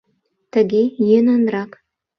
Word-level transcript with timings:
Тыге 0.51 0.83
йӧнанрак. 1.07 1.71